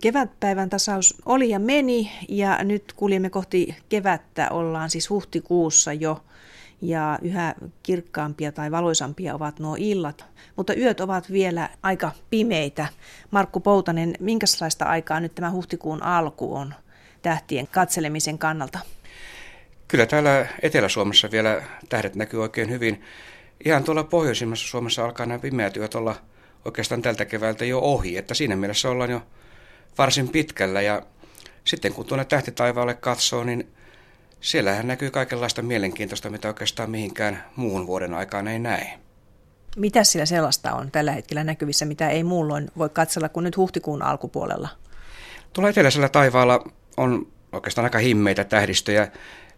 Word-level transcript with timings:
kevätpäivän 0.00 0.70
tasaus 0.70 1.14
oli 1.26 1.50
ja 1.50 1.58
meni 1.58 2.12
ja 2.28 2.64
nyt 2.64 2.92
kuljemme 2.96 3.30
kohti 3.30 3.76
kevättä, 3.88 4.48
ollaan 4.50 4.90
siis 4.90 5.10
huhtikuussa 5.10 5.92
jo 5.92 6.24
ja 6.82 7.18
yhä 7.22 7.54
kirkkaampia 7.82 8.52
tai 8.52 8.70
valoisampia 8.70 9.34
ovat 9.34 9.58
nuo 9.58 9.76
illat, 9.78 10.24
mutta 10.56 10.74
yöt 10.74 11.00
ovat 11.00 11.32
vielä 11.32 11.68
aika 11.82 12.12
pimeitä. 12.30 12.86
Markku 13.30 13.60
Poutanen, 13.60 14.14
minkälaista 14.20 14.84
aikaa 14.84 15.20
nyt 15.20 15.34
tämä 15.34 15.50
huhtikuun 15.50 16.02
alku 16.02 16.54
on 16.54 16.74
tähtien 17.22 17.66
katselemisen 17.66 18.38
kannalta? 18.38 18.78
Kyllä 19.88 20.06
täällä 20.06 20.46
Etelä-Suomessa 20.62 21.30
vielä 21.30 21.62
tähdet 21.88 22.14
näkyy 22.14 22.42
oikein 22.42 22.70
hyvin. 22.70 23.02
Ihan 23.64 23.84
tuolla 23.84 24.04
pohjoisimmassa 24.04 24.68
Suomessa 24.68 25.04
alkaa 25.04 25.26
nämä 25.26 25.38
pimeät 25.38 25.76
yöt 25.76 25.94
olla 25.94 26.16
oikeastaan 26.64 27.02
tältä 27.02 27.24
keväältä 27.24 27.64
jo 27.64 27.78
ohi, 27.78 28.16
että 28.16 28.34
siinä 28.34 28.56
mielessä 28.56 28.90
ollaan 28.90 29.10
jo 29.10 29.22
varsin 29.98 30.28
pitkällä 30.28 30.82
ja 30.82 31.02
sitten 31.64 31.92
kun 31.92 32.06
tuonne 32.06 32.24
tähtitaivaalle 32.24 32.94
katsoo, 32.94 33.44
niin 33.44 33.68
siellähän 34.40 34.86
näkyy 34.86 35.10
kaikenlaista 35.10 35.62
mielenkiintoista, 35.62 36.30
mitä 36.30 36.48
oikeastaan 36.48 36.90
mihinkään 36.90 37.44
muun 37.56 37.86
vuoden 37.86 38.14
aikaan 38.14 38.48
ei 38.48 38.58
näe. 38.58 38.98
Mitä 39.76 40.04
sillä 40.04 40.26
sellaista 40.26 40.72
on 40.72 40.90
tällä 40.90 41.12
hetkellä 41.12 41.44
näkyvissä, 41.44 41.84
mitä 41.84 42.10
ei 42.10 42.24
muulloin 42.24 42.70
voi 42.78 42.88
katsella 42.88 43.28
kuin 43.28 43.44
nyt 43.44 43.56
huhtikuun 43.56 44.02
alkupuolella? 44.02 44.68
Tuolla 45.52 45.70
eteläisellä 45.70 46.08
taivaalla 46.08 46.64
on 46.96 47.26
oikeastaan 47.52 47.84
aika 47.84 47.98
himmeitä 47.98 48.44
tähdistöjä. 48.44 49.08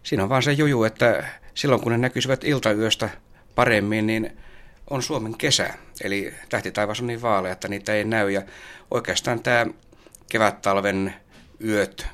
Siinä 0.03 0.23
on 0.23 0.29
vaan 0.29 0.43
se 0.43 0.51
juju, 0.51 0.83
että 0.83 1.23
silloin 1.53 1.81
kun 1.81 1.91
ne 1.91 1.97
näkyisivät 1.97 2.43
iltayöstä 2.43 3.09
paremmin, 3.55 4.07
niin 4.07 4.37
on 4.89 5.03
Suomen 5.03 5.37
kesä. 5.37 5.73
Eli 6.03 6.33
tähtitaivas 6.49 6.99
on 6.99 7.07
niin 7.07 7.21
vaalea, 7.21 7.51
että 7.51 7.67
niitä 7.67 7.93
ei 7.93 8.03
näy. 8.03 8.31
Ja 8.31 8.41
oikeastaan 8.91 9.43
tämä 9.43 9.65
kevät-talven 10.29 11.13
yöt, 11.63 12.07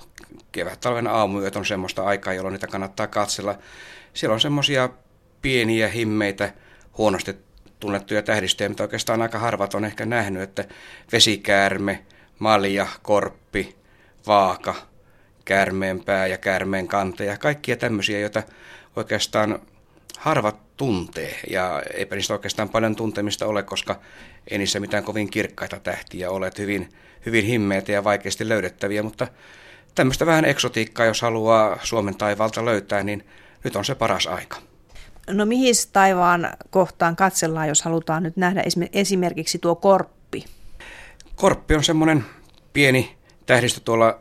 kevät-talven 0.52 1.07
aamuyöt 1.07 1.55
on 1.55 1.65
semmoista 1.65 2.03
aikaa, 2.03 2.33
jolloin 2.33 2.53
niitä 2.53 2.67
kannattaa 2.67 3.08
katsella. 3.08 3.58
Siellä 4.13 4.33
on 4.33 4.41
semmoisia 4.41 4.89
pieniä 5.41 5.88
himmeitä, 5.88 6.53
huonosti 6.97 7.36
tunnettuja 7.80 8.21
tähdistöjä, 8.21 8.69
mitä 8.69 8.83
oikeastaan 8.83 9.21
aika 9.21 9.39
harvat 9.39 9.75
on 9.75 9.86
ehkä 9.86 10.05
nähnyt, 10.05 10.41
että 10.41 10.66
vesikäärme, 11.11 12.05
malja, 12.39 12.88
korppi, 13.02 13.75
vaaka, 14.27 14.75
käärmeenpää 15.45 16.27
ja 16.27 16.38
käärmeen 16.38 16.88
kanteja, 16.88 17.38
kaikkia 17.38 17.77
tämmöisiä, 17.77 18.19
joita 18.19 18.43
oikeastaan 18.95 19.59
harvat 20.22 20.77
tuntee 20.77 21.39
ja 21.50 21.81
eipä 21.94 22.16
niistä 22.16 22.33
oikeastaan 22.33 22.69
paljon 22.69 22.95
tuntemista 22.95 23.45
ole, 23.45 23.64
koska 23.64 24.00
ei 24.52 24.58
niissä 24.58 24.80
mitään 24.80 25.03
kovin 25.03 25.30
kirkkaita 25.30 25.80
tähtiä 25.80 26.31
ole, 26.31 26.47
että 26.47 26.61
hyvin, 26.61 26.89
hyvin 27.25 27.45
himmeitä 27.45 27.91
ja 27.91 28.03
vaikeasti 28.03 28.49
löydettäviä, 28.49 29.03
mutta 29.03 29.27
tämmöistä 29.95 30.25
vähän 30.25 30.45
eksotiikkaa, 30.45 31.05
jos 31.05 31.22
haluaa 31.22 31.77
Suomen 31.83 32.16
taivaalta 32.16 32.66
löytää, 32.66 33.03
niin 33.03 33.25
nyt 33.64 33.75
on 33.75 33.86
se 33.86 33.95
paras 33.95 34.27
aika. 34.27 34.58
No 35.30 35.45
mihin 35.45 35.75
taivaan 35.94 36.53
kohtaan 36.69 37.16
katsellaan, 37.16 37.67
jos 37.67 37.81
halutaan 37.81 38.23
nyt 38.23 38.38
nähdä 38.38 38.64
esimerkiksi 38.94 39.59
tuo 39.59 39.75
korppi? 39.75 40.45
Korppi 41.36 41.75
on 41.75 41.83
semmoinen 41.83 42.25
pieni 42.73 43.17
tähdistö 43.45 43.80
tuolla 43.80 44.19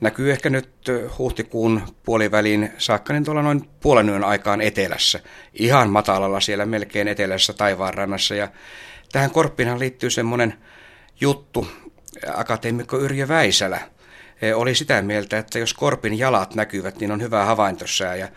näkyy 0.00 0.32
ehkä 0.32 0.50
nyt 0.50 0.70
huhtikuun 1.18 1.82
puoliväliin 2.02 2.72
saakka 2.78 3.12
niin 3.12 3.24
tuolla 3.24 3.42
noin 3.42 3.68
puolen 3.80 4.08
yön 4.08 4.24
aikaan 4.24 4.60
etelässä. 4.60 5.20
Ihan 5.52 5.90
matalalla 5.90 6.40
siellä 6.40 6.66
melkein 6.66 7.08
etelässä 7.08 7.52
taivaanrannassa. 7.52 8.34
Ja 8.34 8.48
tähän 9.12 9.30
korppinhan 9.30 9.78
liittyy 9.78 10.10
semmoinen 10.10 10.54
juttu, 11.20 11.66
akateemikko 12.34 12.98
Yrjö 12.98 13.28
Väisälä 13.28 13.80
oli 14.54 14.74
sitä 14.74 15.02
mieltä, 15.02 15.38
että 15.38 15.58
jos 15.58 15.74
korpin 15.74 16.18
jalat 16.18 16.54
näkyvät, 16.54 17.00
niin 17.00 17.12
on 17.12 17.22
hyvä 17.22 17.44
havaintosää. 17.44 18.16
Ja 18.16 18.28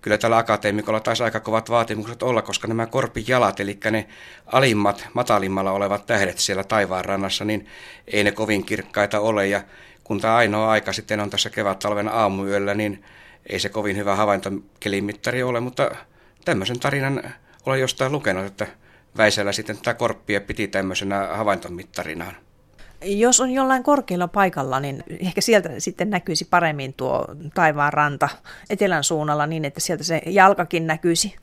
kyllä 0.00 0.18
tällä 0.18 0.36
akateemikolla 0.36 1.00
taisi 1.00 1.22
aika 1.22 1.40
kovat 1.40 1.70
vaatimukset 1.70 2.22
olla, 2.22 2.42
koska 2.42 2.68
nämä 2.68 2.86
korpin 2.86 3.24
jalat, 3.28 3.60
eli 3.60 3.78
ne 3.90 4.08
alimmat, 4.46 5.08
matalimmalla 5.14 5.72
olevat 5.72 6.06
tähdet 6.06 6.38
siellä 6.38 6.64
taivaanrannassa, 6.64 7.44
niin 7.44 7.66
ei 8.06 8.24
ne 8.24 8.32
kovin 8.32 8.64
kirkkaita 8.64 9.20
ole. 9.20 9.46
Ja 9.46 9.62
kun 10.06 10.20
tämä 10.20 10.36
ainoa 10.36 10.70
aika 10.70 10.92
sitten 10.92 11.20
on 11.20 11.30
tässä 11.30 11.50
kevät-talven 11.50 12.08
aamuyöllä, 12.08 12.74
niin 12.74 13.04
ei 13.46 13.60
se 13.60 13.68
kovin 13.68 13.96
hyvä 13.96 14.14
havaintokelimittari 14.14 15.42
ole, 15.42 15.60
mutta 15.60 15.90
tämmöisen 16.44 16.80
tarinan 16.80 17.22
olen 17.66 17.80
jostain 17.80 18.12
lukenut, 18.12 18.46
että 18.46 18.66
Väisellä 19.16 19.52
sitten 19.52 19.76
tätä 19.76 19.94
korppia 19.94 20.40
piti 20.40 20.68
tämmöisenä 20.68 21.26
havaintomittarinaan. 21.26 22.36
Jos 23.04 23.40
on 23.40 23.50
jollain 23.50 23.82
korkealla 23.82 24.28
paikalla, 24.28 24.80
niin 24.80 25.04
ehkä 25.20 25.40
sieltä 25.40 25.70
sitten 25.78 26.10
näkyisi 26.10 26.44
paremmin 26.44 26.94
tuo 26.94 27.26
taivaan 27.54 27.92
ranta 27.92 28.28
etelän 28.70 29.04
suunnalla 29.04 29.46
niin, 29.46 29.64
että 29.64 29.80
sieltä 29.80 30.04
se 30.04 30.22
jalkakin 30.26 30.86
näkyisi. 30.86 31.36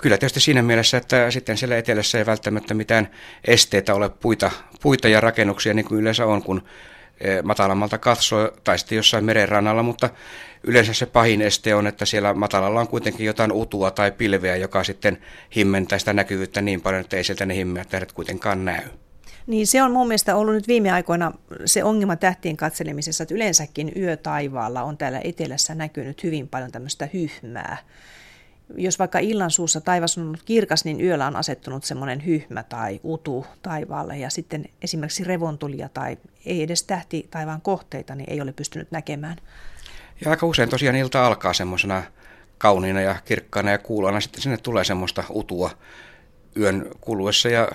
Kyllä 0.00 0.18
tietysti 0.18 0.40
siinä 0.40 0.62
mielessä, 0.62 0.96
että 0.96 1.30
sitten 1.30 1.56
siellä 1.56 1.78
etelässä 1.78 2.18
ei 2.18 2.26
välttämättä 2.26 2.74
mitään 2.74 3.08
esteitä 3.44 3.94
ole 3.94 4.08
puita, 4.08 4.50
puita 4.82 5.08
ja 5.08 5.20
rakennuksia 5.20 5.74
niin 5.74 5.84
kuin 5.84 6.00
yleensä 6.00 6.26
on, 6.26 6.42
kun 6.42 6.62
matalammalta 7.42 7.98
katsoo, 7.98 8.52
tai 8.64 8.78
sitten 8.78 8.96
jossain 8.96 9.24
merenrannalla, 9.24 9.82
mutta 9.82 10.10
yleensä 10.64 10.94
se 10.94 11.06
pahin 11.06 11.42
este 11.42 11.74
on, 11.74 11.86
että 11.86 12.04
siellä 12.04 12.34
matalalla 12.34 12.80
on 12.80 12.88
kuitenkin 12.88 13.26
jotain 13.26 13.52
utua 13.52 13.90
tai 13.90 14.10
pilveä, 14.12 14.56
joka 14.56 14.84
sitten 14.84 15.18
himmentää 15.56 15.98
sitä 15.98 16.12
näkyvyyttä 16.12 16.62
niin 16.62 16.80
paljon, 16.80 17.00
että 17.00 17.16
ei 17.16 17.24
sieltä 17.24 17.46
ne 17.46 17.54
himmeät 17.54 17.88
tähdet 17.88 18.12
kuitenkaan 18.12 18.64
näy. 18.64 18.82
Niin 19.46 19.66
se 19.66 19.82
on 19.82 19.92
mun 19.92 20.08
mielestä 20.08 20.36
ollut 20.36 20.54
nyt 20.54 20.68
viime 20.68 20.92
aikoina 20.92 21.32
se 21.64 21.84
ongelma 21.84 22.16
tähtien 22.16 22.56
katselemisessa, 22.56 23.22
että 23.22 23.34
yleensäkin 23.34 23.92
yötaivaalla 23.96 24.82
on 24.82 24.98
täällä 24.98 25.20
etelässä 25.24 25.74
näkynyt 25.74 26.22
hyvin 26.22 26.48
paljon 26.48 26.72
tämmöistä 26.72 27.08
hyhmää 27.12 27.76
jos 28.76 28.98
vaikka 28.98 29.18
illan 29.18 29.50
suussa 29.50 29.80
taivas 29.80 30.18
on 30.18 30.24
ollut 30.24 30.42
kirkas, 30.42 30.84
niin 30.84 31.00
yöllä 31.00 31.26
on 31.26 31.36
asettunut 31.36 31.84
semmoinen 31.84 32.26
hyhmä 32.26 32.62
tai 32.62 33.00
utu 33.04 33.46
taivaalle. 33.62 34.18
Ja 34.18 34.30
sitten 34.30 34.64
esimerkiksi 34.82 35.24
revontulia 35.24 35.88
tai 35.88 36.18
ei 36.46 36.62
edes 36.62 36.82
tähti 36.82 37.28
taivaan 37.30 37.60
kohteita, 37.60 38.14
niin 38.14 38.30
ei 38.30 38.40
ole 38.40 38.52
pystynyt 38.52 38.90
näkemään. 38.90 39.36
Ja 40.24 40.30
aika 40.30 40.46
usein 40.46 40.68
tosiaan 40.68 40.96
ilta 40.96 41.26
alkaa 41.26 41.52
semmoisena 41.52 42.02
kauniina 42.58 43.00
ja 43.00 43.16
kirkkaana 43.24 43.70
ja 43.70 43.78
kuulana, 43.78 44.20
sitten 44.20 44.42
sinne 44.42 44.56
tulee 44.56 44.84
semmoista 44.84 45.24
utua 45.30 45.70
yön 46.56 46.90
kuluessa. 47.00 47.48
Ja 47.48 47.68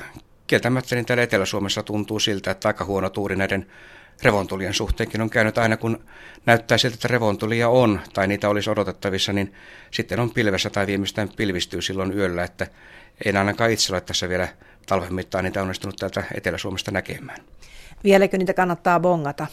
kieltämättä 0.47 0.95
niin 0.95 1.05
täällä 1.05 1.23
Etelä-Suomessa 1.23 1.83
tuntuu 1.83 2.19
siltä, 2.19 2.51
että 2.51 2.67
aika 2.67 2.85
huono 2.85 3.09
tuuri 3.09 3.35
näiden 3.35 3.67
revontulien 4.23 4.73
suhteenkin 4.73 5.21
on 5.21 5.29
käynyt 5.29 5.57
aina, 5.57 5.77
kun 5.77 6.05
näyttää 6.45 6.77
siltä, 6.77 6.93
että 6.93 7.07
revontulia 7.07 7.69
on 7.69 7.99
tai 8.13 8.27
niitä 8.27 8.49
olisi 8.49 8.69
odotettavissa, 8.69 9.33
niin 9.33 9.53
sitten 9.91 10.19
on 10.19 10.31
pilvessä 10.31 10.69
tai 10.69 10.87
viimeistään 10.87 11.29
pilvistyy 11.37 11.81
silloin 11.81 12.13
yöllä, 12.13 12.43
että 12.43 12.67
ei 13.25 13.35
ainakaan 13.35 13.71
itse 13.71 13.93
ole 13.93 14.01
tässä 14.01 14.29
vielä 14.29 14.47
talven 14.85 15.13
mittaan 15.13 15.43
niitä 15.43 15.61
onnistunut 15.61 15.95
täältä 15.95 16.23
Etelä-Suomesta 16.33 16.91
näkemään. 16.91 17.39
Vieläkö 18.03 18.37
niitä 18.37 18.53
kannattaa 18.53 18.99
bongata, 18.99 19.47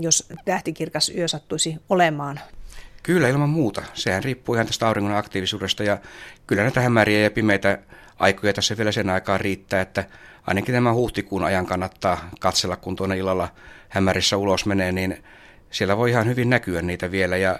jos 0.00 0.28
tähtikirkas 0.44 1.12
yö 1.16 1.28
sattuisi 1.28 1.76
olemaan? 1.88 2.40
Kyllä, 3.02 3.28
ilman 3.28 3.48
muuta. 3.48 3.82
Sehän 3.94 4.24
riippuu 4.24 4.54
ihan 4.54 4.66
tästä 4.66 4.86
auringon 4.86 5.16
aktiivisuudesta 5.16 5.82
ja 5.82 5.98
kyllä 6.46 6.62
näitä 6.62 6.80
hämäriä 6.80 7.20
ja 7.20 7.30
pimeitä 7.30 7.78
aikoja 8.18 8.52
tässä 8.52 8.76
vielä 8.76 8.92
sen 8.92 9.10
aikaa 9.10 9.38
riittää, 9.38 9.80
että 9.80 10.04
ainakin 10.46 10.74
tämän 10.74 10.94
huhtikuun 10.94 11.44
ajan 11.44 11.66
kannattaa 11.66 12.30
katsella, 12.40 12.76
kun 12.76 12.96
tuonne 12.96 13.18
illalla 13.18 13.48
hämärissä 13.88 14.36
ulos 14.36 14.66
menee, 14.66 14.92
niin 14.92 15.24
siellä 15.70 15.96
voi 15.96 16.10
ihan 16.10 16.26
hyvin 16.26 16.50
näkyä 16.50 16.82
niitä 16.82 17.10
vielä. 17.10 17.36
Ja 17.36 17.58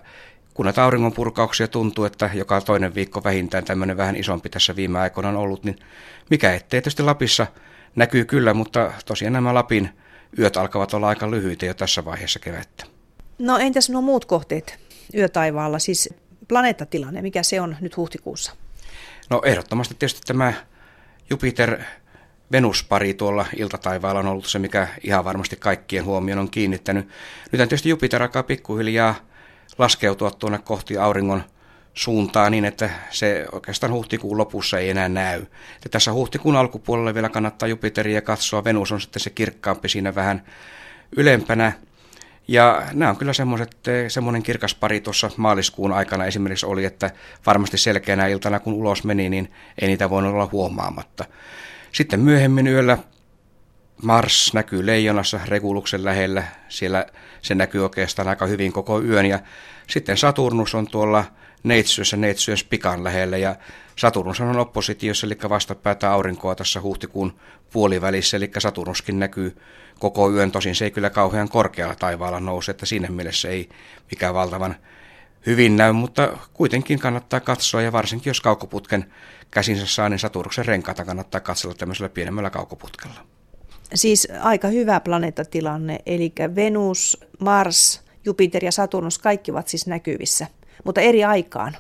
kun 0.55 0.65
näitä 0.65 0.85
auringonpurkauksia 0.85 1.69
tuntuu, 1.69 2.05
että 2.05 2.31
joka 2.35 2.61
toinen 2.61 2.95
viikko 2.95 3.25
vähintään 3.25 3.65
tämmöinen 3.65 3.97
vähän 3.97 4.17
isompi 4.17 4.49
tässä 4.49 4.77
viime 4.77 4.99
aikoina 4.99 5.29
on 5.29 5.37
ollut, 5.37 5.65
niin 5.65 5.79
mikä 6.31 6.55
ettei 6.55 6.69
tietysti 6.69 7.03
Lapissa 7.03 7.47
näkyy 7.97 8.25
kyllä, 8.25 8.55
mutta 8.55 8.93
tosiaan 9.07 9.33
nämä 9.33 9.55
Lapin 9.55 9.91
yöt 10.39 10.57
alkavat 10.57 10.95
olla 10.95 11.09
aika 11.09 11.31
lyhyitä 11.31 11.67
jo 11.67 11.75
tässä 11.75 12.05
vaiheessa 12.05 12.39
kevättä. 12.39 12.85
No 13.39 13.59
entäs 13.59 13.91
nuo 13.91 14.03
muut 14.03 14.25
kohteet 14.25 14.79
yötaivaalla, 15.15 15.79
siis 15.79 16.09
planeettatilanne, 16.49 17.23
mikä 17.23 17.43
se 17.43 17.61
on 17.61 17.77
nyt 17.81 17.97
huhtikuussa? 17.97 18.53
No 19.31 19.43
ehdottomasti 19.45 19.95
tietysti 19.99 20.21
tämä 20.27 20.53
Jupiter 21.31 21.81
Venuspari 22.53 23.15
tuolla 23.15 23.47
iltataivaalla 23.57 24.21
on 24.21 24.27
ollut 24.27 24.47
se, 24.47 24.59
mikä 24.59 24.89
ihan 25.03 25.25
varmasti 25.25 25.57
kaikkien 25.57 26.05
huomion 26.05 26.39
on 26.39 26.51
kiinnittänyt. 26.51 27.09
Nyt 27.53 27.59
tietysti 27.59 27.89
Jupiter 27.89 28.23
alkaa 28.23 28.43
pikkuhiljaa 28.43 29.15
laskeutua 29.79 30.31
tuonne 30.31 30.59
kohti 30.59 30.99
auringon 30.99 31.45
suuntaan 31.95 32.53
niin, 32.53 32.65
että 32.65 32.91
se 33.11 33.47
oikeastaan 33.53 33.93
huhtikuun 33.93 34.39
lopussa 34.39 34.79
ei 34.79 34.91
enää 34.91 35.09
näy. 35.09 35.41
Ja 35.85 35.91
tässä 35.91 36.13
huhtikuun 36.13 36.57
alkupuolella 36.57 37.15
vielä 37.15 37.29
kannattaa 37.29 37.69
Jupiteria 37.69 38.23
katsoa. 38.23 38.65
Venus 38.65 38.93
on 38.93 39.01
sitten 39.01 39.21
se 39.21 39.31
kirkkaampi 39.31 39.89
siinä 39.89 40.15
vähän 40.15 40.43
ylempänä. 41.17 41.73
Ja 42.49 42.83
nämä 42.93 43.11
on 43.11 43.17
kyllä 43.17 43.33
semmoiset, 43.33 43.77
semmoinen 44.09 44.43
kirkas 44.43 44.75
pari 44.75 45.01
tuossa 45.01 45.31
maaliskuun 45.37 45.93
aikana 45.93 46.25
esimerkiksi 46.25 46.67
oli, 46.67 46.85
että 46.85 47.11
varmasti 47.47 47.79
selkeänä 47.79 48.27
iltana 48.27 48.61
kun 48.61 48.75
ulos 48.75 49.05
meni, 49.05 49.29
niin 49.29 49.53
ei 49.81 49.89
niitä 49.89 50.11
voinut 50.11 50.33
olla 50.33 50.49
huomaamatta. 50.53 51.25
Sitten 51.97 52.21
myöhemmin 52.21 52.67
yöllä 52.67 52.99
Mars 54.03 54.55
näkyy 54.55 54.87
leijonassa 54.87 55.41
Reguluksen 55.45 56.05
lähellä, 56.05 56.45
siellä 56.69 57.07
se 57.43 57.55
näkyy 57.55 57.83
oikeastaan 57.83 58.29
aika 58.29 58.47
hyvin 58.47 58.73
koko 58.73 59.03
yön. 59.03 59.27
Ja 59.27 59.39
sitten 59.87 60.17
Saturnus 60.17 60.75
on 60.75 60.87
tuolla 60.87 61.25
Neitsyössä 61.63 62.17
Neitsyön 62.17 62.59
Spikan 62.59 63.05
lähellä. 63.05 63.37
Ja 63.37 63.57
Saturnus 63.97 64.41
on 64.41 64.59
oppositiossa, 64.59 65.27
eli 65.27 65.37
vastapäätä 65.49 66.13
aurinkoa 66.13 66.55
tässä 66.55 66.81
huhtikuun 66.81 67.37
puolivälissä, 67.73 68.37
eli 68.37 68.51
Saturnuskin 68.59 69.19
näkyy 69.19 69.57
koko 69.99 70.31
yön, 70.31 70.53
tosin 70.53 70.75
se 70.75 70.85
ei 70.85 70.91
kyllä 70.91 71.11
kauhean 71.11 71.49
korkealla 71.49 71.95
taivaalla 71.95 72.41
nouse, 72.41 72.71
että 72.71 72.87
siinä 72.87 73.09
mielessä 73.09 73.49
ei 73.49 73.69
mikään 74.11 74.35
valtavan 74.35 74.77
hyvin 75.47 75.77
näy, 75.77 75.93
mutta 75.93 76.39
kuitenkin 76.53 76.99
kannattaa 76.99 77.41
katsoa 77.41 77.83
ja 77.83 77.93
varsinkin 77.93 78.31
jos 78.31 78.41
kaukoputken 78.41 79.13
käsinsä 79.51 79.87
saa, 79.87 80.09
niin 80.09 80.19
Saturnuksen 80.19 80.67
renkaata 80.67 81.05
kannattaa 81.05 81.41
katsella 81.41 81.75
tämmöisellä 81.75 82.09
pienemmällä 82.09 82.51
kaukoputkella. 82.51 83.27
Siis 83.95 84.29
aika 84.41 84.69
hyvä 84.69 85.01
planeettatilanne, 85.01 85.99
eli 86.07 86.33
Venus, 86.55 87.21
Mars, 87.39 88.03
Jupiter 88.25 88.65
ja 88.65 88.73
Saturnus, 88.73 89.19
kaikki 89.19 89.51
ovat 89.51 89.69
siis 89.69 89.87
näkyvissä, 89.87 90.47
mutta 90.85 91.01
eri 91.01 91.25
aikaan. 91.25 91.77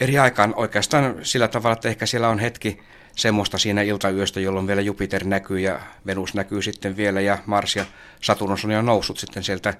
Eri 0.00 0.18
aikaan 0.18 0.54
oikeastaan 0.56 1.14
sillä 1.22 1.48
tavalla, 1.48 1.72
että 1.72 1.88
ehkä 1.88 2.06
siellä 2.06 2.28
on 2.28 2.38
hetki 2.38 2.80
semmoista 3.16 3.58
siinä 3.58 3.82
iltayöstä, 3.82 4.40
jolloin 4.40 4.66
vielä 4.66 4.80
Jupiter 4.80 5.24
näkyy 5.24 5.60
ja 5.60 5.80
Venus 6.06 6.34
näkyy 6.34 6.62
sitten 6.62 6.96
vielä 6.96 7.20
ja 7.20 7.38
Mars 7.46 7.76
ja 7.76 7.84
Saturnus 8.20 8.64
on 8.64 8.70
jo 8.70 8.82
noussut 8.82 9.18
sitten 9.18 9.44
sieltä 9.44 9.74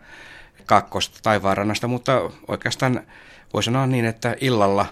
kaakkoista 0.66 1.18
taivaanrannasta, 1.22 1.88
mutta 1.88 2.30
oikeastaan 2.48 3.06
voi 3.54 3.62
sanoa 3.62 3.86
niin, 3.86 4.04
että 4.04 4.36
illalla 4.40 4.86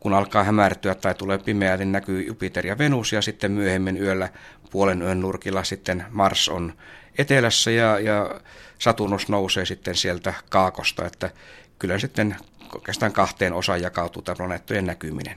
kun 0.00 0.14
alkaa 0.14 0.44
hämärtyä 0.44 0.94
tai 0.94 1.14
tulee 1.14 1.38
pimeää, 1.38 1.76
niin 1.76 1.92
näkyy 1.92 2.22
Jupiter 2.22 2.66
ja 2.66 2.78
Venus 2.78 3.12
ja 3.12 3.22
sitten 3.22 3.52
myöhemmin 3.52 4.02
yöllä 4.02 4.28
puolen 4.70 5.02
yön 5.02 5.20
nurkilla 5.20 5.64
sitten 5.64 6.04
Mars 6.10 6.48
on 6.48 6.72
etelässä 7.18 7.70
ja, 7.70 8.00
ja 8.00 8.40
Saturnus 8.78 9.28
nousee 9.28 9.64
sitten 9.64 9.94
sieltä 9.94 10.34
kaakosta, 10.50 11.06
että 11.06 11.30
kyllä 11.78 11.98
sitten 11.98 12.36
oikeastaan 12.74 13.12
kahteen 13.12 13.52
osaan 13.52 13.82
jakautuu 13.82 14.22
tämä 14.22 14.36
planeettojen 14.36 14.86
näkyminen. 14.86 15.36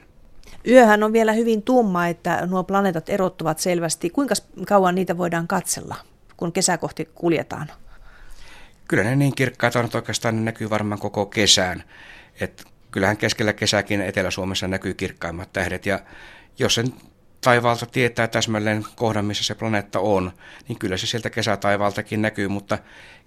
Yöhän 0.68 1.02
on 1.02 1.12
vielä 1.12 1.32
hyvin 1.32 1.62
tumma, 1.62 2.06
että 2.06 2.46
nuo 2.46 2.64
planeetat 2.64 3.08
erottuvat 3.08 3.58
selvästi. 3.58 4.10
Kuinka 4.10 4.34
kauan 4.68 4.94
niitä 4.94 5.18
voidaan 5.18 5.48
katsella, 5.48 5.96
kun 6.36 6.52
kesäkohti 6.52 7.08
kuljetaan? 7.14 7.70
Kyllä 8.88 9.04
ne 9.04 9.16
niin 9.16 9.34
kirkkaita 9.34 9.78
on, 9.78 9.84
että 9.84 9.98
oikeastaan 9.98 10.36
ne 10.36 10.42
näkyy 10.42 10.70
varmaan 10.70 11.00
koko 11.00 11.26
kesään. 11.26 11.84
Et 12.40 12.64
kyllähän 12.92 13.16
keskellä 13.16 13.52
kesäkin 13.52 14.00
Etelä-Suomessa 14.00 14.68
näkyy 14.68 14.94
kirkkaimmat 14.94 15.52
tähdet 15.52 15.86
ja 15.86 16.00
jos 16.58 16.74
sen 16.74 16.94
taivaalta 17.40 17.86
tietää 17.86 18.28
täsmälleen 18.28 18.84
kohdan, 18.96 19.24
missä 19.24 19.44
se 19.44 19.54
planeetta 19.54 20.00
on, 20.00 20.32
niin 20.68 20.78
kyllä 20.78 20.96
se 20.96 21.06
sieltä 21.06 21.30
kesätaivaaltakin 21.30 22.22
näkyy, 22.22 22.48
mutta 22.48 22.78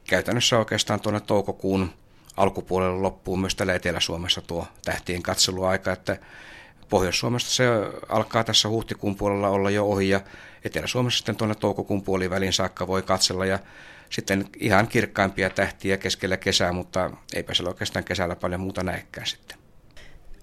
käytännössä 0.10 0.58
oikeastaan 0.58 1.00
tuonne 1.00 1.20
toukokuun 1.20 1.94
alkupuolelle 2.38 3.02
loppuu 3.02 3.38
myös 3.38 3.56
täällä 3.56 3.74
Etelä-Suomessa 3.74 4.42
tuo 4.42 4.68
tähtien 4.86 5.24
katseluaika, 5.24 5.92
että 5.92 6.18
Pohjois-Suomesta 6.90 7.50
se 7.50 7.66
alkaa 8.10 8.44
tässä 8.44 8.70
huhtikuun 8.70 9.16
puolella 9.16 9.50
olla 9.50 9.70
jo 9.70 9.86
ohi 9.86 10.10
ja 10.10 10.22
Etelä-Suomessa 10.66 11.18
sitten 11.18 11.36
tuonne 11.36 11.56
toukokuun 11.56 12.04
puoliväliin 12.04 12.54
saakka 12.54 12.88
voi 12.88 13.02
katsella 13.02 13.46
ja 13.46 13.60
sitten 14.10 14.46
ihan 14.60 14.88
kirkkaimpia 14.88 15.50
tähtiä 15.50 15.98
keskellä 15.98 16.38
kesää, 16.38 16.72
mutta 16.72 17.12
eipä 17.34 17.54
siellä 17.54 17.70
oikeastaan 17.70 18.06
kesällä 18.06 18.36
paljon 18.36 18.62
muuta 18.62 18.84
näekään 18.84 19.28
sitten. 19.28 19.58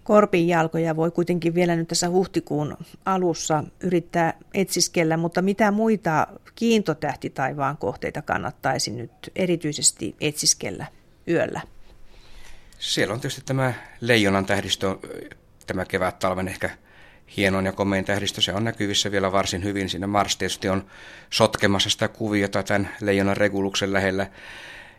Korpin 0.05 0.49
jalkoja 0.49 0.97
voi 0.97 1.11
kuitenkin 1.11 1.55
vielä 1.55 1.76
nyt 1.76 1.88
tässä 1.88 2.11
huhtikuun 2.11 2.76
alussa 3.05 3.64
yrittää 3.81 4.35
etsiskellä, 4.55 5.17
mutta 5.17 5.43
mitä 5.43 5.70
muita 5.70 6.26
kiintotähtitaivaan 6.55 7.76
kohteita 7.76 8.23
kannattaisi 8.23 8.91
nyt 8.91 9.11
erityisesti 9.37 10.17
etsiskellä 10.20 10.87
yöllä? 11.29 11.61
Siellä 12.79 13.14
on 13.14 13.20
tietysti 13.20 13.43
tämä 13.47 13.75
leijonan 14.00 14.47
tähdistö, 14.47 14.97
tämä 15.67 15.85
kevät-talven 15.85 16.49
ehkä 16.49 16.70
hienoin 17.37 17.67
ja 17.67 17.73
komein 17.73 18.05
tähdistö, 18.05 18.41
se 18.41 18.53
on 18.53 18.65
näkyvissä 18.65 19.11
vielä 19.11 19.33
varsin 19.33 19.65
hyvin. 19.65 19.89
Siinä 19.89 20.07
Mars 20.07 20.37
tietysti 20.37 20.69
on 20.69 20.87
sotkemassa 21.31 21.91
sitä 21.91 22.09
kuviota 22.09 22.63
tämän 22.63 22.91
leijonan 23.01 23.37
reguluksen 23.37 23.93
lähellä. 23.93 24.27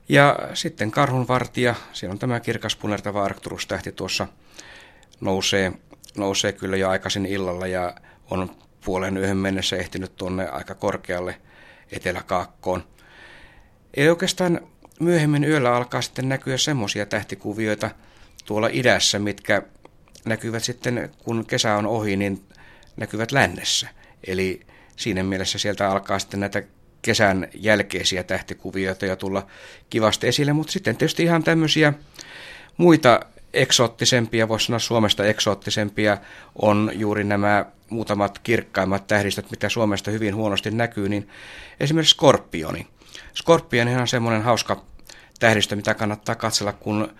Ja 0.09 0.39
sitten 0.53 0.91
karhunvartija, 0.91 1.75
siellä 1.93 2.11
on 2.11 2.19
tämä 2.19 2.39
kirkas 2.39 2.75
punertava 2.75 3.23
Arcturus-tähti 3.23 3.91
tuossa 3.91 4.27
nousee, 5.21 5.71
nousee 6.17 6.51
kyllä 6.51 6.77
jo 6.77 6.89
aikaisin 6.89 7.25
illalla 7.25 7.67
ja 7.67 7.95
on 8.29 8.55
puolen 8.85 9.17
yhden 9.17 9.37
mennessä 9.37 9.75
ehtinyt 9.75 10.15
tuonne 10.15 10.47
aika 10.47 10.75
korkealle 10.75 11.37
eteläkaakkoon. 11.91 12.83
Ei 13.93 14.09
oikeastaan 14.09 14.61
myöhemmin 14.99 15.43
yöllä 15.43 15.75
alkaa 15.75 16.01
sitten 16.01 16.29
näkyä 16.29 16.57
semmoisia 16.57 17.05
tähtikuvioita 17.05 17.89
tuolla 18.45 18.69
idässä, 18.71 19.19
mitkä 19.19 19.61
näkyvät 20.25 20.63
sitten, 20.63 21.11
kun 21.23 21.45
kesä 21.45 21.75
on 21.75 21.85
ohi, 21.85 22.15
niin 22.15 22.45
näkyvät 22.97 23.31
lännessä. 23.31 23.87
Eli 24.27 24.61
siinä 24.95 25.23
mielessä 25.23 25.57
sieltä 25.59 25.89
alkaa 25.89 26.19
sitten 26.19 26.39
näitä 26.39 26.63
kesän 27.01 27.47
jälkeisiä 27.53 28.23
tähtikuvioita 28.23 29.05
ja 29.05 29.15
tulla 29.15 29.47
kivasti 29.89 30.27
esille, 30.27 30.53
mutta 30.53 30.73
sitten 30.73 30.97
tietysti 30.97 31.23
ihan 31.23 31.43
tämmöisiä 31.43 31.93
muita 32.77 33.19
eksoottisempia, 33.53 34.47
voisi 34.47 34.65
sanoa 34.65 34.79
Suomesta 34.79 35.25
eksoottisempia, 35.25 36.17
on 36.61 36.91
juuri 36.93 37.23
nämä 37.23 37.65
muutamat 37.89 38.39
kirkkaimmat 38.39 39.07
tähdistöt, 39.07 39.51
mitä 39.51 39.69
Suomesta 39.69 40.11
hyvin 40.11 40.35
huonosti 40.35 40.71
näkyy, 40.71 41.09
niin 41.09 41.29
esimerkiksi 41.79 42.11
Skorpioni. 42.11 42.87
Skorpioni 43.33 43.95
on 43.95 44.07
semmoinen 44.07 44.41
hauska 44.41 44.83
tähdistö, 45.39 45.75
mitä 45.75 45.93
kannattaa 45.93 46.35
katsella, 46.35 46.73
kun 46.73 47.13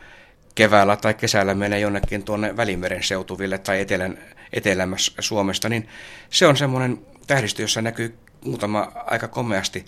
keväällä 0.56 0.96
tai 0.96 1.14
kesällä 1.14 1.54
menee 1.54 1.80
jonnekin 1.80 2.24
tuonne 2.24 2.58
Välimeren 2.58 3.04
seutuville 3.04 3.58
tai 3.58 3.82
etelän, 3.82 4.18
etelämässä 4.54 5.12
Suomesta, 5.20 5.70
niin 5.70 5.90
se 6.30 6.48
on 6.48 6.58
semmoinen 6.58 7.06
tähdistö, 7.28 7.62
jossa 7.62 7.82
näkyy 7.82 8.18
muutama 8.46 8.92
aika 8.96 9.28
komeasti 9.28 9.86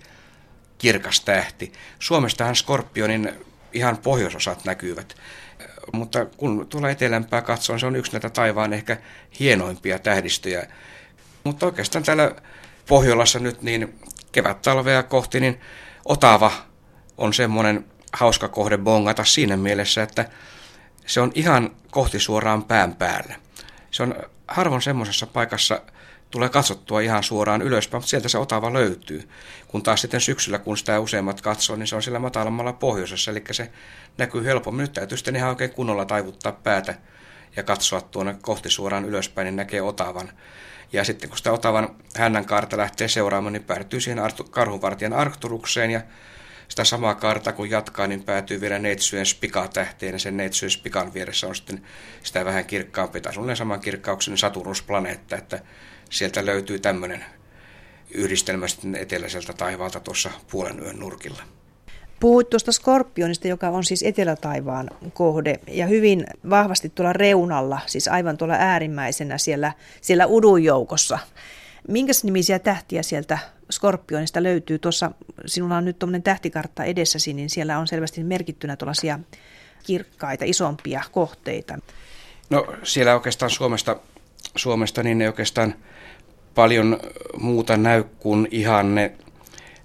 kirkas 0.78 1.20
tähti. 1.20 1.74
Suomestahan 2.00 2.56
Skorpionin 2.56 3.32
ihan 3.74 3.98
pohjoisosat 3.98 4.66
näkyvät, 4.66 5.16
mutta 5.94 6.26
kun 6.26 6.68
tulee 6.68 6.92
etelämpää 6.92 7.42
katsoa, 7.42 7.78
se 7.78 7.86
on 7.86 7.96
yksi 7.96 8.12
näitä 8.12 8.30
taivaan 8.30 8.74
ehkä 8.74 8.98
hienoimpia 9.40 10.00
tähdistöjä. 10.00 10.68
Mutta 11.44 11.66
oikeastaan 11.66 12.04
täällä 12.04 12.32
Pohjolassa 12.88 13.40
nyt 13.40 13.62
niin 13.62 14.00
kevät-talvea 14.32 15.04
kohti, 15.04 15.40
niin 15.40 15.60
Otava 16.06 16.52
on 17.18 17.34
semmoinen 17.34 17.86
hauska 18.14 18.48
kohde 18.48 18.78
bongata 18.78 19.24
siinä 19.24 19.58
mielessä, 19.58 20.04
että 20.04 20.30
se 21.06 21.22
on 21.22 21.32
ihan 21.36 21.76
kohti 21.92 22.20
suoraan 22.20 22.64
pään 22.64 22.96
päälle. 22.96 23.36
Se 23.92 24.04
on 24.04 24.16
harvoin 24.48 24.82
semmoisessa 24.82 25.28
paikassa 25.28 25.82
tulee 26.32 26.50
katsottua 26.50 27.02
ihan 27.02 27.24
suoraan 27.24 27.62
ylöspäin, 27.62 28.00
mutta 28.00 28.10
sieltä 28.10 28.30
se 28.30 28.38
otava 28.38 28.74
löytyy. 28.74 29.30
Kun 29.68 29.84
taas 29.84 30.02
sitten 30.02 30.22
syksyllä, 30.22 30.60
kun 30.60 30.78
sitä 30.78 31.00
useimmat 31.00 31.42
katsoo, 31.42 31.76
niin 31.76 31.88
se 31.88 31.96
on 31.96 32.04
sillä 32.04 32.20
matalammalla 32.20 32.74
pohjoisessa, 32.74 33.32
eli 33.32 33.44
se 33.52 33.72
näkyy 34.18 34.46
helpommin. 34.46 34.82
Nyt 34.82 34.94
täytyy 34.94 35.18
sitten 35.18 35.36
ihan 35.36 35.50
oikein 35.50 35.72
kunnolla 35.72 36.06
taivuttaa 36.06 36.52
päätä 36.52 36.96
ja 37.56 37.64
katsoa 37.64 38.02
tuonne 38.02 38.36
kohti 38.42 38.70
suoraan 38.70 39.06
ylöspäin, 39.06 39.46
niin 39.46 39.56
näkee 39.56 39.82
otavan. 39.82 40.32
Ja 40.94 41.04
sitten 41.04 41.30
kun 41.30 41.38
sitä 41.38 41.52
otavan 41.52 41.96
hännän 42.16 42.46
kaarta 42.46 42.78
lähtee 42.78 43.08
seuraamaan, 43.08 43.54
niin 43.54 43.64
päätyy 43.64 44.02
siihen 44.02 44.24
karhunvartijan 44.50 45.14
Arcturukseen 45.14 45.92
ja 45.92 46.02
sitä 46.68 46.84
samaa 46.84 47.16
kaarta 47.16 47.52
kun 47.52 47.70
jatkaa, 47.70 48.08
niin 48.08 48.24
päätyy 48.24 48.62
vielä 48.62 48.80
Neitsyön 48.80 49.26
Spika-tähteen 49.26 50.14
ja 50.14 50.20
sen 50.20 50.38
Neitsyön 50.38 50.72
Spikan 50.72 51.14
vieressä 51.14 51.48
on 51.48 51.56
sitten 51.56 51.82
sitä 52.24 52.46
vähän 52.46 52.66
kirkkaampi 52.66 53.22
tai 53.22 53.34
suunnilleen 53.34 53.58
saman 53.58 53.80
kirkkauksen 53.80 54.38
Saturnus-planeetta, 54.38 55.36
että 55.38 55.60
sieltä 56.10 56.46
löytyy 56.46 56.80
tämmöinen 56.80 57.26
yhdistelmä 58.12 58.68
sitten 58.68 58.96
eteläiseltä 58.96 59.54
taivaalta 59.54 60.00
tuossa 60.00 60.32
puolen 60.52 60.80
yön 60.80 61.00
nurkilla. 61.00 61.44
Puhuit 62.20 62.50
tuosta 62.50 62.72
Skorpionista, 62.72 63.48
joka 63.48 63.70
on 63.70 63.84
siis 63.84 64.04
etelätaivaan 64.04 64.90
kohde 65.14 65.60
ja 65.68 65.88
hyvin 65.88 66.26
vahvasti 66.50 66.90
tuolla 66.90 67.14
reunalla, 67.14 67.80
siis 67.86 68.08
aivan 68.08 68.38
tuolla 68.38 68.54
äärimmäisenä 68.54 69.38
siellä, 69.38 69.72
siellä 70.02 70.26
udun 70.26 70.64
joukossa. 70.64 71.20
Minkäs 71.88 72.24
nimisiä 72.24 72.60
tähtiä 72.60 73.04
sieltä 73.04 73.38
Skorpionista 73.72 74.44
löytyy? 74.44 74.80
Tuossa 74.80 75.12
sinulla 75.46 75.78
on 75.78 75.86
nyt 75.86 76.00
tuommoinen 76.00 76.24
tähtikartta 76.24 76.84
edessäsi, 76.84 77.34
niin 77.34 77.50
siellä 77.50 77.80
on 77.80 77.88
selvästi 77.88 78.24
merkittynä 78.24 78.76
tuollaisia 78.76 79.20
kirkkaita, 79.84 80.46
isompia 80.46 81.04
kohteita. 81.12 81.80
No 82.50 82.68
siellä 82.84 83.14
oikeastaan 83.14 83.50
Suomesta, 83.50 84.00
Suomesta 84.56 85.04
niin 85.04 85.22
ei 85.22 85.28
oikeastaan 85.28 85.76
paljon 86.56 87.00
muuta 87.38 87.78
näy 87.78 88.04
kuin 88.20 88.48
ihan 88.52 88.96
ne 88.96 89.12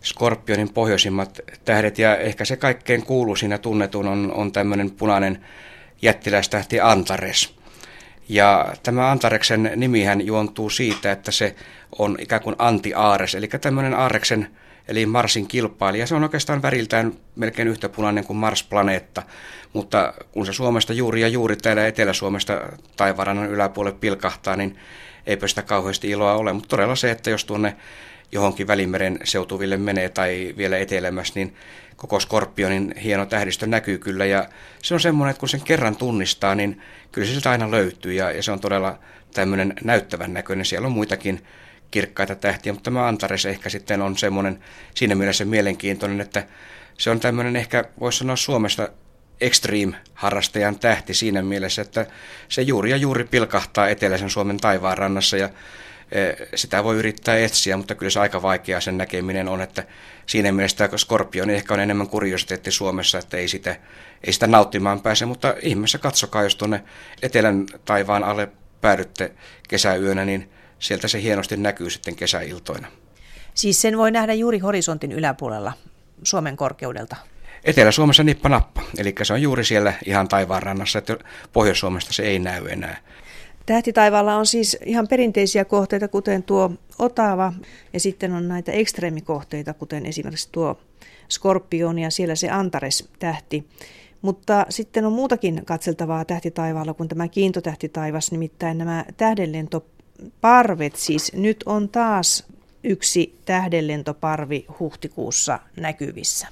Skorpionin 0.03 0.73
pohjoisimmat 0.73 1.41
tähdet 1.65 1.99
ja 1.99 2.17
ehkä 2.17 2.45
se 2.45 2.57
kaikkein 2.57 3.07
kuuluisin 3.07 3.51
ja 3.51 3.59
tunnetun 3.59 4.09
on, 4.09 4.33
on 4.35 4.53
tämmöinen 4.53 4.91
punainen 4.91 5.45
jättiläistähti 6.03 6.81
Antares. 6.81 7.60
Ja 8.31 8.75
tämä 8.83 9.11
Antareksen 9.11 9.73
nimihän 9.77 10.27
juontuu 10.27 10.71
siitä, 10.71 11.13
että 11.13 11.31
se 11.31 11.55
on 11.99 12.17
ikään 12.21 12.43
kuin 12.43 12.57
anti-aares, 12.59 13.35
eli 13.35 13.49
tämmöinen 13.49 13.95
aareksen 13.95 14.49
eli 14.89 15.07
Marsin 15.07 15.49
kilpailija. 15.49 16.07
Se 16.07 16.15
on 16.15 16.23
oikeastaan 16.23 16.63
väriltään 16.63 17.13
melkein 17.37 17.69
yhtä 17.69 17.89
punainen 17.89 18.25
kuin 18.25 18.37
Mars-planeetta, 18.37 19.23
mutta 19.73 20.15
kun 20.33 20.47
se 20.47 20.53
Suomesta 20.53 20.93
juuri 20.93 21.21
ja 21.21 21.29
juuri 21.29 21.57
täällä 21.57 21.87
Etelä-Suomesta 21.87 22.61
taivarannan 22.97 23.51
yläpuolelle 23.51 23.99
pilkahtaa, 24.01 24.57
niin 24.57 24.79
eipä 25.27 25.49
sitä 25.49 25.63
kauheasti 25.63 26.11
iloa 26.11 26.35
ole. 26.35 26.53
Mutta 26.53 26.69
todella 26.69 26.97
se, 26.97 27.11
että 27.11 27.31
jos 27.31 27.45
tuonne 27.45 27.77
johonkin 28.33 28.67
Välimeren 28.67 29.19
seutuville 29.25 29.77
menee 29.77 30.09
tai 30.09 30.55
vielä 30.57 30.79
etelämässä, 30.79 31.33
niin 31.37 31.55
koko 31.97 32.21
Skorpionin 32.21 32.95
hieno 33.03 33.27
tähdistö 33.27 33.67
näkyy 33.67 33.99
kyllä. 33.99 34.27
Ja 34.27 34.49
se 34.83 34.95
on 34.95 35.01
semmoinen, 35.01 35.31
että 35.31 35.41
kun 35.41 35.49
sen 35.49 35.63
kerran 35.63 35.97
tunnistaa, 35.97 36.55
niin 36.55 36.83
kyllä 37.13 37.27
se 37.27 37.31
sieltä 37.33 37.51
aina 37.51 37.71
löytyy 37.71 38.13
ja, 38.13 38.31
ja 38.33 38.43
se 38.43 38.53
on 38.53 38.61
todella 38.61 38.99
tämmöinen 39.35 39.75
näyttävän 39.85 40.35
näköinen. 40.35 40.65
Siellä 40.65 40.87
on 40.87 40.93
muitakin 40.93 41.45
kirkkaita 41.91 42.35
tähtiä, 42.35 42.73
mutta 42.73 42.91
tämä 42.91 43.09
Antares 43.09 43.47
ehkä 43.47 43.69
sitten 43.69 44.03
on 44.03 44.19
semmoinen 44.19 44.59
siinä 44.95 45.15
mielessä 45.15 45.45
mielenkiintoinen, 45.45 46.21
että 46.21 46.47
se 46.99 47.11
on 47.11 47.21
tämmöinen 47.21 47.57
ehkä, 47.57 47.85
voisi 48.01 48.19
sanoa 48.19 48.37
Suomesta 48.37 48.89
extreme-harrastajan 49.41 50.79
tähti 50.79 51.15
siinä 51.15 51.43
mielessä, 51.43 51.83
että 51.83 52.07
se 52.49 52.63
juuri 52.63 52.91
ja 52.91 52.97
juuri 52.97 53.25
pilkahtaa 53.25 53.89
eteläisen 53.89 54.31
Suomen 54.31 54.57
taivaanrannassa 54.57 55.37
ja 55.37 55.49
sitä 56.55 56.85
voi 56.85 56.97
yrittää 56.97 57.37
etsiä, 57.37 57.77
mutta 57.77 57.95
kyllä 57.95 58.11
se 58.11 58.21
aika 58.21 58.43
vaikeaa 58.43 58.81
sen 58.81 58.99
näkeminen 58.99 59.49
on, 59.49 59.61
että 59.61 59.85
siinä 60.27 60.53
mielessä 60.53 60.89
Skorpioni 60.97 61.55
ehkä 61.55 61.75
on 61.75 61.81
enemmän 61.81 62.09
kuriositeetti 62.09 62.71
Suomessa, 62.71 63.19
että 63.19 63.37
ei 63.37 63.49
sitä, 63.49 63.77
ei 64.25 64.33
sitä 64.33 64.47
nauttimaan 64.47 65.01
pääse, 65.01 65.27
mutta 65.27 65.55
ihmeessä 65.63 65.99
katsokaa, 65.99 66.43
jos 66.43 66.57
tuonne 66.57 66.85
etelän 67.23 67.67
taivaan 67.85 68.25
alle 68.25 68.49
päädytte 68.81 69.33
kesäyönä, 69.69 70.25
niin 70.25 70.51
sieltä 70.79 71.09
se 71.09 71.23
hienosti 71.23 71.57
näkyy 71.57 71.91
sitten 71.91 72.17
kesäiltoina. 72.17 72.89
Siis 73.55 73.83
sen 73.83 73.99
voi 73.99 74.11
nähdä 74.11 74.33
juuri 74.35 74.59
horisontin 74.59 75.13
yläpuolella 75.13 75.73
Suomen 76.23 76.57
korkeudelta? 76.57 77.17
Etelä-Suomessa 77.65 78.23
nippa 78.23 78.49
nappa, 78.49 78.83
eli 78.99 79.15
se 79.23 79.33
on 79.33 79.43
juuri 79.43 79.65
siellä 79.65 79.93
ihan 80.05 80.29
taivaan 80.29 80.63
rannassa, 80.63 80.99
että 80.99 81.17
Pohjois-Suomesta 81.53 82.13
se 82.13 82.23
ei 82.23 82.39
näy 82.39 82.69
enää. 82.69 82.97
Tähtitaivaalla 83.71 84.37
on 84.37 84.47
siis 84.47 84.77
ihan 84.85 85.09
perinteisiä 85.09 85.65
kohteita, 85.65 86.09
kuten 86.09 86.43
tuo 86.43 86.73
Otava, 86.99 87.53
ja 87.93 88.01
sitten 88.01 88.33
on 88.33 88.49
näitä 88.49 88.73
ekstreemikohteita, 88.73 89.75
kuten 89.75 90.07
esimerkiksi 90.07 90.49
tuo 90.53 90.81
Skorpion 91.29 91.99
ja 91.99 92.11
siellä 92.11 92.35
se 92.35 92.51
Antares-tähti. 92.51 93.67
Mutta 94.23 94.67
sitten 94.69 95.07
on 95.07 95.13
muutakin 95.13 95.63
katseltavaa 95.65 96.25
tähtitaivaalla 96.25 96.95
kuin 96.95 97.09
tämä 97.09 97.29
kiintotähtitaivas, 97.29 98.33
nimittäin 98.33 98.79
nämä 98.79 99.05
tähdenlentoparvet. 99.17 100.97
Siis 100.97 101.33
nyt 101.33 101.63
on 101.67 101.89
taas 101.89 102.45
yksi 102.85 103.39
tähdenlentoparvi 103.45 104.67
huhtikuussa 104.81 105.59
näkyvissä. 105.77 106.47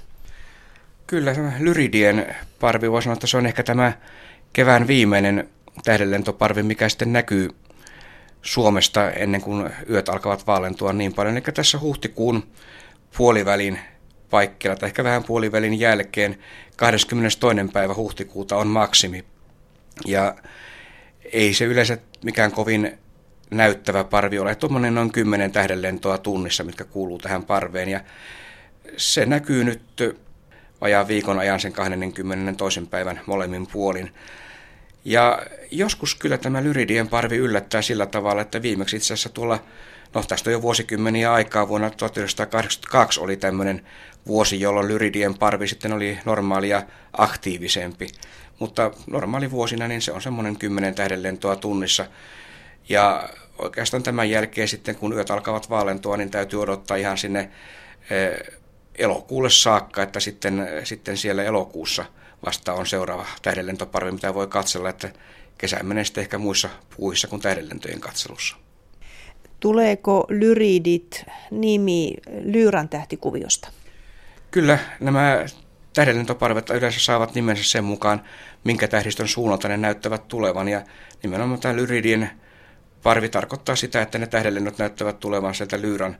Kyllä, 1.07 1.35
tämä 1.35 1.53
Lyridien 1.59 2.35
parvi 2.59 2.91
voi 2.91 3.01
sanoa, 3.01 3.13
että 3.13 3.27
se 3.27 3.37
on 3.37 3.45
ehkä 3.45 3.63
tämä 3.63 3.93
kevään 4.53 4.87
viimeinen 4.87 5.49
tähdenlentoparvi, 5.83 6.63
mikä 6.63 6.89
sitten 6.89 7.13
näkyy 7.13 7.49
Suomesta 8.41 9.11
ennen 9.11 9.41
kuin 9.41 9.69
yöt 9.89 10.09
alkavat 10.09 10.47
vaalentua 10.47 10.93
niin 10.93 11.13
paljon. 11.13 11.37
Eli 11.37 11.41
tässä 11.41 11.79
huhtikuun 11.79 12.47
puolivälin 13.17 13.79
paikkeilla, 14.29 14.75
tai 14.75 14.87
ehkä 14.87 15.03
vähän 15.03 15.23
puolivälin 15.23 15.79
jälkeen, 15.79 16.39
22. 16.75 17.39
päivä 17.73 17.93
huhtikuuta 17.93 18.57
on 18.57 18.67
maksimi. 18.67 19.25
Ja 20.05 20.35
ei 21.33 21.53
se 21.53 21.65
yleensä 21.65 21.97
mikään 22.23 22.51
kovin 22.51 22.97
näyttävä 23.51 24.03
parvi 24.03 24.39
ole. 24.39 24.55
Tuommoinen 24.55 24.95
noin 24.95 25.11
10 25.11 25.51
tähdenlentoa 25.51 26.17
tunnissa, 26.17 26.63
mitkä 26.63 26.83
kuuluu 26.83 27.17
tähän 27.17 27.43
parveen. 27.43 27.89
Ja 27.89 28.01
se 28.97 29.25
näkyy 29.25 29.63
nyt 29.63 29.81
vajaan 30.81 31.07
viikon 31.07 31.39
ajan 31.39 31.59
sen 31.59 31.73
22. 31.73 32.81
päivän 32.89 33.21
molemmin 33.25 33.67
puolin. 33.67 34.11
Ja 35.05 35.41
joskus 35.71 36.15
kyllä 36.15 36.37
tämä 36.37 36.63
Lyridien 36.63 37.07
parvi 37.07 37.37
yllättää 37.37 37.81
sillä 37.81 38.05
tavalla, 38.05 38.41
että 38.41 38.61
viimeksi 38.61 38.95
itse 38.95 39.13
asiassa 39.13 39.29
tuolla, 39.29 39.59
no 40.13 40.23
tästä 40.23 40.49
on 40.49 40.51
jo 40.53 40.61
vuosikymmeniä 40.61 41.33
aikaa, 41.33 41.67
vuonna 41.67 41.89
1982 41.89 43.19
oli 43.19 43.37
tämmöinen 43.37 43.85
vuosi, 44.27 44.61
jolloin 44.61 44.87
Lyridien 44.87 45.37
parvi 45.37 45.67
sitten 45.67 45.93
oli 45.93 46.19
normaalia 46.25 46.83
aktiivisempi. 47.13 48.07
Mutta 48.59 48.91
normaali 49.07 49.51
vuosina 49.51 49.87
niin 49.87 50.01
se 50.01 50.11
on 50.11 50.21
semmoinen 50.21 50.57
10 50.57 50.95
tähdenlentoa 50.95 51.55
tunnissa. 51.55 52.05
Ja 52.89 53.29
oikeastaan 53.57 54.03
tämän 54.03 54.29
jälkeen 54.29 54.67
sitten, 54.67 54.95
kun 54.95 55.13
yöt 55.13 55.31
alkavat 55.31 55.69
vaalentua, 55.69 56.17
niin 56.17 56.31
täytyy 56.31 56.61
odottaa 56.61 56.97
ihan 56.97 57.17
sinne 57.17 57.39
eh, 58.09 58.59
elokuulle 58.95 59.49
saakka, 59.49 60.03
että 60.03 60.19
sitten, 60.19 60.67
sitten 60.83 61.17
siellä 61.17 61.43
elokuussa 61.43 62.05
vasta 62.45 62.73
on 62.73 62.85
seuraava 62.85 63.25
tähdenlentoparvi, 63.41 64.11
mitä 64.11 64.33
voi 64.33 64.47
katsella, 64.47 64.89
että 64.89 65.09
kesä 65.57 65.83
menee 65.83 66.05
sitten 66.05 66.21
ehkä 66.21 66.37
muissa 66.37 66.69
puuhissa 66.97 67.27
kuin 67.27 67.41
tähdenlentojen 67.41 67.99
katselussa. 67.99 68.55
Tuleeko 69.59 70.25
lyridit 70.29 71.25
nimi 71.51 72.13
Lyyrän 72.43 72.89
tähtikuviosta? 72.89 73.69
Kyllä, 74.51 74.79
nämä 74.99 75.45
tähdenlentoparvet 75.93 76.69
yleensä 76.69 76.99
saavat 76.99 77.35
nimensä 77.35 77.63
sen 77.63 77.83
mukaan, 77.83 78.21
minkä 78.63 78.87
tähdistön 78.87 79.27
suunnalta 79.27 79.67
ne 79.67 79.77
näyttävät 79.77 80.27
tulevan. 80.27 80.67
Ja 80.67 80.81
nimenomaan 81.23 81.59
tämä 81.59 81.75
lyridien 81.75 82.29
parvi 83.03 83.29
tarkoittaa 83.29 83.75
sitä, 83.75 84.01
että 84.01 84.17
ne 84.17 84.27
tähdenlennot 84.27 84.77
näyttävät 84.77 85.19
tulevan 85.19 85.55
sieltä 85.55 85.81
Lyyrän 85.81 86.17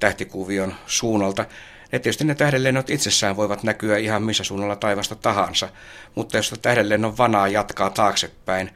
tähtikuvion 0.00 0.74
suunnalta. 0.86 1.44
Ja 1.92 2.00
tietysti 2.00 2.24
ne 2.24 2.34
tähdenlennot 2.34 2.90
itsessään 2.90 3.36
voivat 3.36 3.62
näkyä 3.62 3.98
ihan 3.98 4.22
missä 4.22 4.44
suunnalla 4.44 4.76
taivasta 4.76 5.14
tahansa, 5.14 5.68
mutta 6.14 6.36
jos 6.36 6.54
tähdenlennon 6.62 7.18
vanaa 7.18 7.48
jatkaa 7.48 7.90
taaksepäin, 7.90 8.70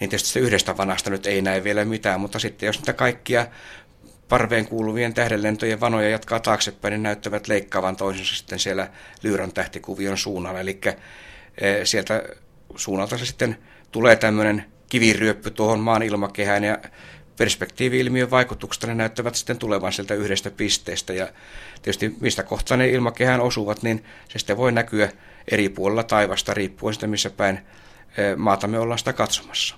niin 0.00 0.10
tietysti 0.10 0.40
yhdestä 0.40 0.76
vanasta 0.76 1.10
nyt 1.10 1.26
ei 1.26 1.42
näe 1.42 1.64
vielä 1.64 1.84
mitään, 1.84 2.20
mutta 2.20 2.38
sitten 2.38 2.66
jos 2.66 2.78
niitä 2.78 2.92
kaikkia 2.92 3.46
parveen 4.28 4.68
kuuluvien 4.68 5.14
tähdenlentojen 5.14 5.80
vanoja 5.80 6.08
jatkaa 6.08 6.40
taaksepäin, 6.40 6.92
niin 6.92 7.02
näyttävät 7.02 7.48
leikkaavan 7.48 7.96
toisensa 7.96 8.36
sitten 8.36 8.58
siellä 8.58 8.88
Lyyrän 9.22 9.52
tähtikuvion 9.52 10.18
suunnalla. 10.18 10.60
Eli 10.60 10.80
eh, 11.60 11.80
sieltä 11.84 12.22
suunnalta 12.76 13.18
se 13.18 13.26
sitten 13.26 13.58
tulee 13.92 14.16
tämmöinen 14.16 14.64
kiviryöppy 14.88 15.50
tuohon 15.50 15.80
maan 15.80 16.02
ilmakehään 16.02 16.64
ja 16.64 16.78
perspektiivi-ilmiön 17.38 18.30
vaikutuksesta 18.30 18.86
ne 18.86 18.94
näyttävät 18.94 19.34
sitten 19.34 19.58
tulevan 19.58 19.92
sieltä 19.92 20.14
yhdestä 20.14 20.50
pisteestä. 20.50 21.12
Ja 21.12 21.28
tietysti 21.82 22.16
mistä 22.20 22.42
kohtaa 22.42 22.76
ne 22.76 22.88
ilmakehään 22.88 23.40
osuvat, 23.40 23.82
niin 23.82 24.04
se 24.28 24.38
sitten 24.38 24.56
voi 24.56 24.72
näkyä 24.72 25.12
eri 25.50 25.68
puolilla 25.68 26.02
taivasta 26.02 26.54
riippuen 26.54 26.94
siitä, 26.94 27.06
missä 27.06 27.30
päin 27.30 27.58
maata 28.36 28.66
me 28.66 28.78
ollaan 28.78 28.98
sitä 28.98 29.12
katsomassa. 29.12 29.76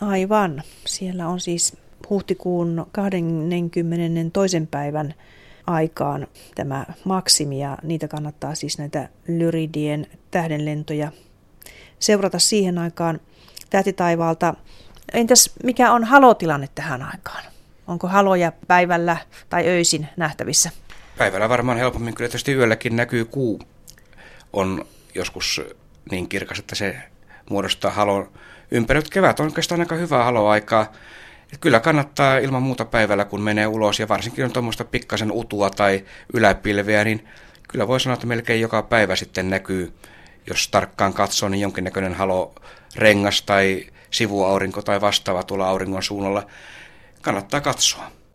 Aivan. 0.00 0.62
Siellä 0.86 1.28
on 1.28 1.40
siis 1.40 1.76
huhtikuun 2.10 2.86
22. 2.92 4.56
päivän 4.70 5.14
aikaan 5.66 6.26
tämä 6.54 6.86
maksimi 7.04 7.60
ja 7.60 7.78
niitä 7.82 8.08
kannattaa 8.08 8.54
siis 8.54 8.78
näitä 8.78 9.08
lyridien 9.28 10.06
tähdenlentoja 10.30 11.12
seurata 11.98 12.38
siihen 12.38 12.78
aikaan 12.78 13.20
tähtitaivaalta. 13.70 14.54
Entäs 15.12 15.50
mikä 15.64 15.92
on 15.92 16.04
halotilanne 16.04 16.68
tähän 16.74 17.02
aikaan? 17.02 17.44
Onko 17.86 18.08
haloja 18.08 18.52
päivällä 18.66 19.16
tai 19.48 19.68
öisin 19.68 20.08
nähtävissä? 20.16 20.70
Päivällä 21.18 21.48
varmaan 21.48 21.78
helpommin, 21.78 22.14
kyllä 22.14 22.28
tietysti 22.28 22.52
yölläkin 22.52 22.96
näkyy 22.96 23.24
kuu. 23.24 23.60
On 24.52 24.84
joskus 25.14 25.60
niin 26.10 26.28
kirkas, 26.28 26.58
että 26.58 26.74
se 26.74 26.96
muodostaa 27.50 27.90
halon 27.90 28.32
ympäröt. 28.70 29.10
Kevät 29.10 29.40
on 29.40 29.46
oikeastaan 29.46 29.80
aika 29.80 29.94
hyvää 29.94 30.24
haloaikaa. 30.24 30.92
Et 31.52 31.58
kyllä 31.60 31.80
kannattaa 31.80 32.38
ilman 32.38 32.62
muuta 32.62 32.84
päivällä, 32.84 33.24
kun 33.24 33.40
menee 33.40 33.66
ulos, 33.66 34.00
ja 34.00 34.08
varsinkin 34.08 34.44
on 34.44 34.52
tuommoista 34.52 34.84
pikkasen 34.84 35.32
utua 35.32 35.70
tai 35.70 36.04
yläpilveä, 36.34 37.04
niin 37.04 37.28
kyllä 37.68 37.88
voi 37.88 38.00
sanoa, 38.00 38.14
että 38.14 38.26
melkein 38.26 38.60
joka 38.60 38.82
päivä 38.82 39.16
sitten 39.16 39.50
näkyy, 39.50 39.92
jos 40.46 40.68
tarkkaan 40.68 41.12
katsoo, 41.12 41.48
niin 41.48 41.60
jonkinnäköinen 41.60 42.14
halo 42.14 42.54
rengas 42.96 43.42
tai 43.42 43.86
sivuaurinko 44.10 44.82
tai 44.82 45.00
vastaava 45.00 45.42
tuolla 45.42 45.68
auringon 45.68 46.02
suunnalla. 46.02 46.46
Kannattaa 47.22 47.60
katsoa. 47.60 48.10